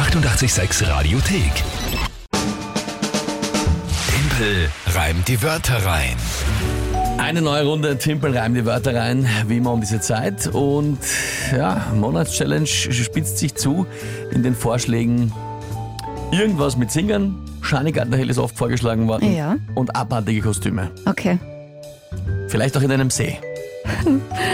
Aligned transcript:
886 0.00 0.88
Radiothek. 0.88 1.52
Tempel 4.08 4.70
reimt 4.94 5.28
die 5.28 5.42
Wörter 5.42 5.84
rein. 5.84 6.16
Eine 7.18 7.42
neue 7.42 7.66
Runde 7.66 7.98
Timpel 7.98 8.34
reimt 8.34 8.56
die 8.56 8.64
Wörter 8.64 8.94
rein, 8.94 9.28
wie 9.46 9.58
immer 9.58 9.74
um 9.74 9.82
diese 9.82 10.00
Zeit. 10.00 10.46
Und 10.46 11.00
ja, 11.54 11.86
Monatschallenge 11.94 12.66
spitzt 12.66 13.36
sich 13.36 13.54
zu 13.54 13.86
in 14.32 14.42
den 14.42 14.54
Vorschlägen 14.54 15.34
irgendwas 16.32 16.78
mit 16.78 16.90
Singern. 16.90 17.34
Shani 17.60 17.92
Gardner-Hill 17.92 18.30
ist 18.30 18.38
oft 18.38 18.56
vorgeschlagen 18.56 19.06
worden. 19.06 19.36
Ja. 19.36 19.58
Und 19.74 19.94
abartige 19.94 20.40
Kostüme. 20.40 20.90
Okay. 21.04 21.38
Vielleicht 22.48 22.74
auch 22.74 22.82
in 22.82 22.90
einem 22.90 23.10
See. 23.10 23.38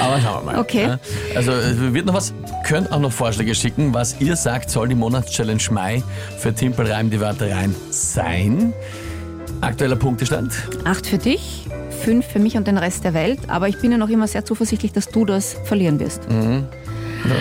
Aber 0.00 0.20
schauen 0.20 0.44
wir 0.46 0.52
mal. 0.52 0.58
Okay. 0.60 0.82
Ja, 0.86 0.98
Also 1.34 1.52
es 1.52 1.78
wird 1.94 2.06
noch 2.06 2.14
was, 2.14 2.32
könnt 2.64 2.90
auch 2.92 3.00
noch 3.00 3.12
Vorschläge 3.12 3.54
schicken, 3.54 3.92
was 3.94 4.16
ihr 4.20 4.36
sagt, 4.36 4.70
soll 4.70 4.88
die 4.88 4.94
Monatschallenge 4.94 5.62
Mai 5.70 6.02
für 6.38 6.54
Timpel 6.54 6.90
reimt 6.90 7.12
die 7.12 7.20
Wörter 7.20 7.50
rein 7.50 7.74
sein. 7.90 8.72
Aktueller 9.60 9.96
Punktestand. 9.96 10.52
Acht 10.84 11.06
für 11.06 11.18
dich, 11.18 11.66
fünf 12.04 12.26
für 12.26 12.38
mich 12.38 12.56
und 12.56 12.66
den 12.66 12.76
Rest 12.78 13.04
der 13.04 13.14
Welt. 13.14 13.40
Aber 13.48 13.68
ich 13.68 13.80
bin 13.80 13.90
ja 13.90 13.98
noch 13.98 14.10
immer 14.10 14.28
sehr 14.28 14.44
zuversichtlich, 14.44 14.92
dass 14.92 15.08
du 15.08 15.24
das 15.24 15.56
verlieren 15.64 15.98
wirst. 15.98 16.22
Ja, 16.30 16.62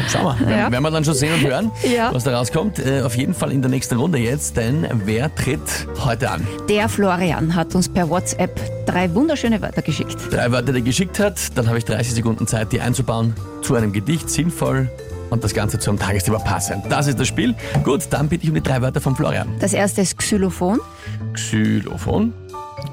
schauen 0.09 0.35
wir. 0.39 0.49
Ja. 0.49 0.71
Werden 0.71 0.83
wir 0.83 0.91
dann 0.91 1.03
schon 1.05 1.13
sehen 1.13 1.33
und 1.33 1.41
hören, 1.47 1.71
Ja. 1.83 2.13
was 2.13 2.23
da 2.23 2.37
rauskommt. 2.37 2.79
Äh, 2.79 3.01
auf 3.01 3.15
jeden 3.15 3.33
Fall 3.33 3.51
in 3.51 3.61
der 3.61 3.69
nächsten 3.71 3.97
Runde 3.97 4.17
jetzt, 4.19 4.57
denn 4.57 4.87
wer 5.05 5.33
tritt 5.35 5.59
heute 6.03 6.29
an? 6.31 6.47
Der 6.69 6.89
Florian 6.89 7.55
hat 7.55 7.75
uns 7.75 7.89
per 7.89 8.09
WhatsApp 8.09 8.59
drei 8.85 9.13
wunderschöne 9.13 9.61
Wörter 9.61 9.81
geschickt. 9.81 10.17
Drei 10.31 10.51
Wörter, 10.51 10.71
die 10.73 10.79
er 10.79 10.83
geschickt 10.85 11.19
hat, 11.19 11.35
dann 11.57 11.67
habe 11.67 11.77
ich 11.77 11.85
30 11.85 12.13
Sekunden 12.13 12.47
Zeit, 12.47 12.71
die 12.71 12.81
einzubauen, 12.81 13.33
zu 13.61 13.75
einem 13.75 13.91
Gedicht, 13.93 14.29
sinnvoll 14.29 14.89
und 15.29 15.43
das 15.43 15.53
Ganze 15.53 15.79
zu 15.79 15.89
einem 15.89 15.99
Tagesthema 15.99 16.37
passend. 16.39 16.83
Das 16.89 17.07
ist 17.07 17.19
das 17.19 17.27
Spiel. 17.27 17.55
Gut, 17.83 18.03
dann 18.11 18.29
bitte 18.29 18.43
ich 18.43 18.49
um 18.49 18.55
die 18.55 18.61
drei 18.61 18.81
Wörter 18.81 19.01
von 19.01 19.15
Florian. 19.15 19.47
Das 19.59 19.73
erste 19.73 20.01
ist 20.01 20.17
Xylophon. 20.17 20.79
Xylophon. 21.33 22.33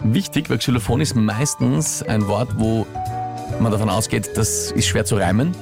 Wichtig, 0.04 0.48
weil 0.50 0.58
Xylophon 0.58 1.00
ist 1.00 1.14
meistens 1.14 2.02
ein 2.02 2.26
Wort, 2.28 2.48
wo 2.56 2.86
man 3.60 3.70
davon 3.70 3.90
ausgeht, 3.90 4.30
das 4.34 4.70
ist 4.72 4.86
schwer 4.86 5.04
zu 5.04 5.16
reimen. 5.16 5.54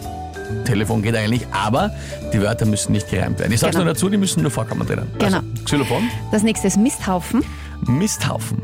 Telefon 0.65 1.03
geht 1.03 1.15
eigentlich, 1.17 1.47
aber 1.53 1.91
die 2.33 2.41
Wörter 2.41 2.67
müssen 2.67 2.93
nicht 2.93 3.11
gereimt 3.11 3.39
werden. 3.39 3.53
Ich 3.53 3.61
sag's 3.61 3.73
Genau. 3.73 3.85
nur 3.85 3.95
dazu, 3.95 4.09
die 4.09 4.17
müssen 4.17 4.43
nur 4.43 4.51
vorkommen 4.51 4.87
drinnen. 4.87 5.09
Genau. 5.19 5.39
Also, 5.39 5.49
Xylophon, 5.65 6.09
Das 6.33 6.43
nächste 6.43 6.67
ist 6.69 6.77
Misthaufen. 6.77 7.43
Misthaufen. 7.87 8.59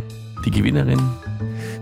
Die 0.44 0.50
Gewinnerin 0.50 1.00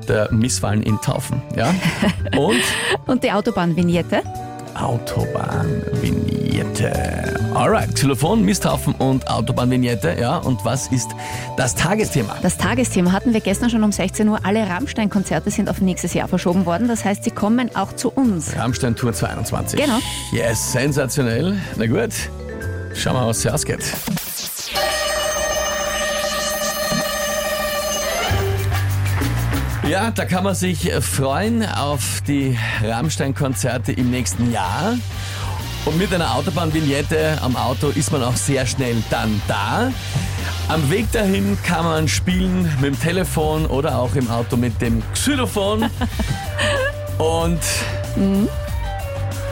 der 0.08 0.30
Misswahlen 0.33 0.83
in 0.83 1.00
Taufen. 1.00 1.42
Ja? 1.56 1.74
Und 2.36 2.61
Und 3.06 3.22
die 3.24 3.33
Autobahnvignette. 3.33 4.22
Autobahnvignette. 4.75 7.34
Alright, 7.55 7.94
Xylophon, 7.94 8.44
Misthaufen 8.44 8.94
und 8.97 9.27
Autobahnvignette. 9.28 10.17
Ja, 10.20 10.39
und 10.39 10.64
was 10.64 10.89
ist 10.89 11.11
das 11.56 11.75
Tagesthema? 11.75 12.36
Das 12.42 12.58
Tagesthema 12.58 13.12
hatten 13.12 13.33
wir 13.33 13.41
gestern 13.41 13.70
schon 13.70 13.84
um 13.84 13.92
16 13.92 14.28
Uhr. 14.28 14.41
Alle 14.45 14.69
Rammstein-Konzerte 14.69 15.50
sind 15.50 15.69
auf 15.69 15.80
nächstes 15.80 16.14
Jahr 16.14 16.28
verschoben 16.28 16.67
worden. 16.67 16.89
Das 16.89 17.05
heißt, 17.05 17.22
sie 17.25 17.30
kommen 17.30 17.75
auch 17.77 17.92
zu 17.95 18.11
uns. 18.11 18.56
Rammstein 18.56 18.97
Tour 18.97 19.12
22. 19.12 19.80
Genau. 19.80 19.98
Yes, 20.33 20.72
sensationell. 20.72 21.56
Na 21.77 21.86
gut, 21.86 22.12
schauen 22.95 23.14
wir 23.14 23.20
mal, 23.20 23.28
was 23.28 23.42
hier 23.42 23.55
ausgeht. 23.55 23.84
Ja, 29.94 30.10
da 30.10 30.24
kann 30.24 30.42
man 30.42 30.56
sich 30.56 30.90
freuen 30.92 31.64
auf 31.64 32.20
die 32.26 32.58
Rammstein-Konzerte 32.82 33.92
im 33.92 34.10
nächsten 34.10 34.50
Jahr. 34.50 34.96
Und 35.84 35.96
mit 35.98 36.12
einer 36.12 36.34
Autobahnvignette 36.34 37.38
am 37.40 37.54
Auto 37.54 37.90
ist 37.90 38.10
man 38.10 38.24
auch 38.24 38.34
sehr 38.34 38.66
schnell 38.66 38.96
dann 39.08 39.40
da. 39.46 39.92
Am 40.66 40.90
Weg 40.90 41.12
dahin 41.12 41.56
kann 41.62 41.84
man 41.84 42.08
spielen 42.08 42.64
mit 42.80 42.86
dem 42.86 43.00
Telefon 43.00 43.66
oder 43.66 43.96
auch 43.96 44.16
im 44.16 44.28
Auto 44.32 44.56
mit 44.56 44.82
dem 44.82 45.00
Xylophon. 45.12 45.88
Und 47.18 47.60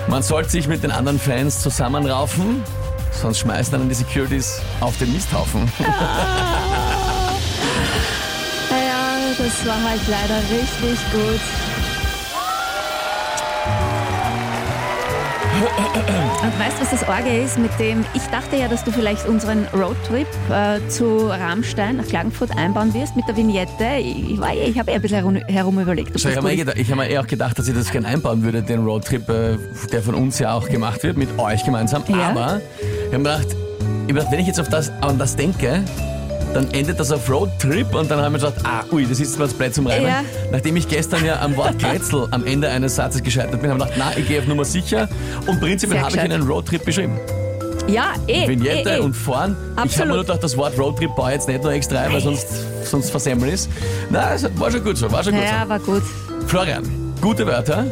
man 0.08 0.22
sollte 0.24 0.50
sich 0.50 0.66
mit 0.66 0.82
den 0.82 0.90
anderen 0.90 1.20
Fans 1.20 1.62
zusammenraufen, 1.62 2.64
sonst 3.12 3.38
schmeißen 3.38 3.78
dann 3.78 3.88
die 3.88 3.94
Securities 3.94 4.60
auf 4.80 4.98
den 4.98 5.12
Misthaufen. 5.12 5.70
Ja, 5.78 5.86
das 9.38 9.66
war 9.66 9.82
halt 9.88 10.00
leider 10.08 10.38
richtig 10.50 10.98
gut. 11.12 11.40
Und 16.42 16.58
weißt 16.58 16.76
du, 16.78 16.82
was 16.82 16.90
das 16.90 17.08
Orge 17.08 17.38
ist 17.44 17.56
mit 17.58 17.70
dem, 17.78 18.04
ich 18.14 18.22
dachte 18.32 18.56
ja, 18.56 18.66
dass 18.66 18.82
du 18.82 18.90
vielleicht 18.90 19.26
unseren 19.28 19.66
Roadtrip 19.72 20.26
äh, 20.50 20.80
zu 20.88 21.28
Rammstein 21.28 21.96
nach 21.96 22.06
Klagenfurt 22.06 22.56
einbauen 22.56 22.92
wirst 22.94 23.14
mit 23.14 23.28
der 23.28 23.36
Vignette. 23.36 23.84
Ich, 24.00 24.40
war 24.40 24.52
ich 24.54 24.76
habe 24.78 24.90
eh 24.90 24.94
ein 24.94 25.02
bisschen 25.02 25.18
herum, 25.18 25.36
herum 25.36 25.78
überlegt. 25.78 26.18
So, 26.18 26.28
ich 26.28 26.36
habe 26.36 26.48
mir, 26.48 26.56
gut 26.56 26.60
gedacht- 26.66 26.78
ich 26.78 26.90
hab 26.90 26.96
mir 26.98 27.08
eh 27.10 27.18
auch 27.18 27.26
gedacht, 27.26 27.58
dass 27.58 27.68
ich 27.68 27.74
das 27.74 27.90
gerne 27.92 28.08
einbauen 28.08 28.42
würde, 28.42 28.62
den 28.62 28.84
Roadtrip, 28.84 29.28
äh, 29.28 29.56
der 29.92 30.02
von 30.02 30.14
uns 30.16 30.38
ja 30.40 30.52
auch 30.54 30.68
gemacht 30.68 31.02
wird, 31.04 31.16
mit 31.16 31.38
euch 31.38 31.64
gemeinsam. 31.64 32.02
Ja. 32.08 32.30
Aber 32.30 32.60
ich 33.08 33.14
habe 33.14 33.18
mir 33.18 33.30
gedacht, 33.38 33.46
ich 33.50 33.54
hab 33.54 34.06
mir 34.06 34.06
gedacht, 34.14 34.32
wenn 34.32 34.40
ich 34.40 34.46
jetzt 34.48 34.60
auf 34.60 34.68
das, 34.68 34.90
an 35.00 35.18
das 35.18 35.36
denke, 35.36 35.84
dann 36.54 36.70
endet 36.72 37.00
das 37.00 37.10
auf 37.10 37.28
Roadtrip 37.30 37.94
und 37.94 38.10
dann 38.10 38.20
haben 38.20 38.32
wir 38.32 38.38
gedacht, 38.38 38.64
ah, 38.64 38.82
ui, 38.90 39.06
das 39.06 39.20
ist 39.20 39.38
was 39.38 39.54
blöd 39.54 39.74
zum 39.74 39.86
Reimen. 39.86 40.06
Ja. 40.08 40.22
Nachdem 40.50 40.76
ich 40.76 40.88
gestern 40.88 41.24
ja 41.24 41.40
am 41.40 41.56
Wort 41.56 41.78
Grätzl 41.78 42.28
am 42.30 42.44
Ende 42.46 42.68
eines 42.68 42.96
Satzes 42.96 43.22
gescheitert 43.22 43.60
bin, 43.60 43.70
habe 43.70 43.84
ich 43.84 43.90
gedacht, 43.90 44.12
na, 44.14 44.18
ich 44.20 44.28
gehe 44.28 44.40
auf 44.40 44.46
Nummer 44.46 44.64
sicher 44.64 45.08
und 45.46 45.60
prinzipiell 45.60 46.00
habe 46.00 46.14
ich 46.14 46.20
einen 46.20 46.42
Roadtrip 46.42 46.84
beschrieben. 46.84 47.18
Ja, 47.88 48.12
eh. 48.26 48.46
Vignette 48.46 48.90
eh, 48.90 48.96
eh. 48.96 49.00
und 49.00 49.14
fahren. 49.14 49.56
Ich 49.56 49.64
habe 49.64 49.74
mir 49.74 49.82
Absolut. 49.82 50.08
nur 50.08 50.18
gedacht, 50.18 50.42
das 50.42 50.56
Wort 50.56 50.78
Roadtrip 50.78 51.14
baue 51.16 51.32
jetzt 51.32 51.48
nicht 51.48 51.62
nur 51.62 51.72
extra 51.72 52.00
ein, 52.00 52.12
weil 52.12 52.20
sonst, 52.20 52.46
sonst 52.84 53.10
versemmeln 53.10 53.52
ist. 53.52 53.68
Na, 54.10 54.34
es 54.34 54.48
war 54.58 54.70
schon 54.70 54.84
gut 54.84 54.96
so, 54.96 55.10
war 55.10 55.24
schon 55.24 55.34
gut 55.34 55.42
Ja, 55.42 55.68
war 55.68 55.78
gut. 55.78 56.02
so. 56.02 56.46
Florian, 56.46 56.84
gute 57.20 57.46
Wörter. 57.46 57.86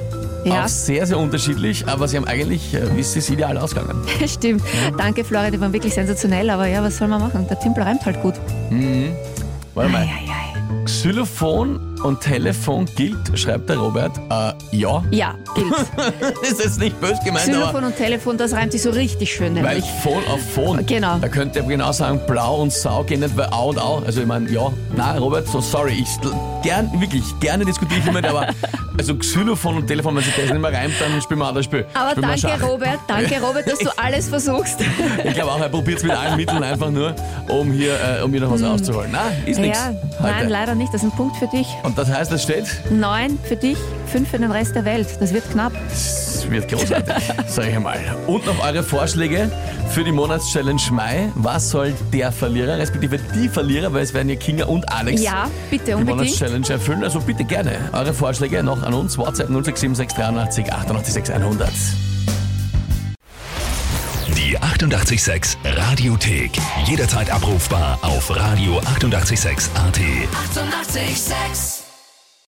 Ja. 0.44 0.64
Auch 0.64 0.68
sehr, 0.68 1.06
sehr 1.06 1.18
unterschiedlich, 1.18 1.86
aber 1.86 2.08
sie 2.08 2.16
haben 2.16 2.26
eigentlich, 2.26 2.74
äh, 2.74 2.94
wie 2.96 3.00
ist 3.00 3.16
es 3.16 3.28
ideal 3.30 3.58
ausgegangen. 3.58 4.02
Stimmt. 4.26 4.62
Danke, 4.96 5.24
Florian, 5.24 5.52
die 5.52 5.60
waren 5.60 5.72
wirklich 5.72 5.94
sensationell. 5.94 6.50
Aber 6.50 6.66
ja, 6.66 6.82
was 6.82 6.96
soll 6.98 7.08
man 7.08 7.20
machen? 7.20 7.46
Der 7.48 7.58
Timpel 7.58 7.82
reimt 7.82 8.04
halt 8.04 8.20
gut. 8.22 8.34
Warte 9.74 9.90
mal. 9.90 10.02
Eieiei. 10.02 10.50
Xylophon 10.84 11.78
und 12.02 12.20
Telefon 12.20 12.86
gilt, 12.96 13.38
schreibt 13.38 13.68
der 13.68 13.78
Robert. 13.78 14.16
Äh, 14.30 14.52
ja. 14.76 15.02
Ja, 15.10 15.34
gilt. 15.54 15.72
ist 16.42 16.62
jetzt 16.62 16.80
nicht 16.80 17.00
böse 17.00 17.18
gemeint, 17.24 17.48
aber. 17.48 17.58
Xylophon 17.58 17.84
und 17.84 17.96
Telefon, 17.96 18.38
das 18.38 18.52
reimt 18.52 18.72
sich 18.72 18.82
so 18.82 18.90
richtig 18.90 19.32
schön, 19.32 19.54
Weil 19.56 19.74
nämlich. 19.74 19.84
Phone 20.02 20.26
auf 20.28 20.40
Phone. 20.54 20.86
Genau. 20.86 21.18
Da 21.18 21.28
könnte 21.28 21.60
er 21.60 21.64
genau 21.66 21.92
sagen, 21.92 22.20
blau 22.26 22.62
und 22.62 22.72
sau 22.72 23.04
gehen 23.04 23.20
nicht, 23.20 23.36
weil 23.36 23.48
au 23.50 23.70
und 23.70 23.78
au. 23.78 24.02
Also 24.06 24.20
ich 24.20 24.26
meine, 24.26 24.50
ja, 24.50 24.72
na 24.96 25.18
Robert, 25.18 25.46
so 25.48 25.60
sorry. 25.60 26.02
Ich 26.02 26.08
gern, 26.62 26.90
wirklich, 27.00 27.24
gerne 27.40 27.64
diskutiere 27.64 28.00
ich 28.00 28.06
immer, 28.06 28.26
aber 28.28 28.48
also 29.00 29.14
Xylophon 29.14 29.76
und 29.78 29.86
Telefon, 29.86 30.14
wenn 30.14 30.22
sich 30.22 30.34
das 30.36 30.50
nicht 30.50 30.60
mehr 30.60 30.72
reimt, 30.72 30.92
dann 31.00 31.22
spielen 31.22 31.40
wir 31.40 31.48
auch 31.48 31.54
das 31.54 31.64
Spiel. 31.64 31.86
Aber 31.94 32.10
Spielen 32.10 32.28
wir 32.28 32.36
danke. 32.36 32.64
Robert, 32.66 32.98
danke, 33.08 33.40
Robert, 33.40 33.66
dass 33.66 33.78
du 33.78 33.90
alles 33.96 34.28
versuchst. 34.28 34.80
Ich 35.24 35.34
glaube 35.34 35.52
auch, 35.52 35.60
er 35.60 35.68
probiert 35.68 35.98
es 35.98 36.04
mit 36.04 36.12
allen 36.12 36.36
Mitteln 36.36 36.62
einfach 36.62 36.90
nur, 36.90 37.14
um 37.48 37.72
hier, 37.72 37.94
äh, 37.94 38.22
um 38.22 38.30
hier 38.30 38.40
noch 38.40 38.50
was 38.50 38.62
rauszuholen. 38.62 39.10
Na, 39.12 39.30
ist 39.46 39.58
nichts. 39.58 39.86
Hm. 39.86 39.96
Ja, 40.18 40.22
nein, 40.22 40.48
leider 40.48 40.74
nicht. 40.74 40.92
Das 40.92 41.02
ist 41.02 41.10
ein 41.10 41.16
Punkt 41.16 41.36
für 41.36 41.46
dich. 41.46 41.66
Und 41.82 41.96
das 41.96 42.10
heißt, 42.10 42.30
es 42.32 42.42
steht, 42.42 42.66
Neun 42.90 43.38
für 43.42 43.56
dich, 43.56 43.78
fünf 44.06 44.28
für 44.30 44.38
den 44.38 44.50
Rest 44.50 44.74
der 44.74 44.84
Welt. 44.84 45.08
Das 45.20 45.32
wird 45.32 45.50
knapp. 45.50 45.72
Wird 46.50 46.68
großartig, 46.68 47.14
sage 47.46 47.68
ich 47.68 47.76
einmal. 47.76 47.98
Und 48.26 48.46
noch 48.46 48.64
eure 48.64 48.82
Vorschläge 48.82 49.50
für 49.90 50.04
die 50.04 50.12
Monatschallenge 50.12 50.80
Mai. 50.90 51.30
Was 51.34 51.70
soll 51.70 51.94
der 52.12 52.32
Verlierer, 52.32 52.78
respektive 52.78 53.18
die 53.34 53.48
Verlierer, 53.48 53.92
weil 53.92 54.02
es 54.02 54.14
werden 54.14 54.28
ja 54.28 54.36
Kinga 54.36 54.66
und 54.66 54.90
Alex 54.92 55.22
Ja, 55.22 55.48
bitte, 55.70 55.96
die. 55.96 56.04
Monatschallenge 56.04 56.70
erfüllen. 56.70 57.04
Also 57.04 57.20
bitte 57.20 57.44
gerne 57.44 57.76
eure 57.92 58.14
Vorschläge 58.14 58.62
noch 58.62 58.82
an 58.82 58.94
uns. 58.94 59.18
WhatsApp 59.18 59.48
0676 59.48 60.72
88 60.72 61.32
100. 61.32 61.70
Die 64.36 64.56
886 64.58 65.58
Radiothek. 65.64 66.52
Jederzeit 66.86 67.30
abrufbar 67.30 67.98
auf 68.02 68.30
radio886.at. 68.30 69.70
886! 69.70 69.70
886 70.50 71.79